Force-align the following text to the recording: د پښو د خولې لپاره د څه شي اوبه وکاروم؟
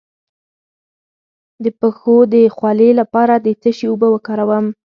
د 1.63 1.65
پښو 1.79 2.15
د 2.33 2.35
خولې 2.55 2.89
لپاره 2.99 3.33
د 3.45 3.47
څه 3.61 3.69
شي 3.77 3.85
اوبه 3.89 4.07
وکاروم؟ 4.11 4.65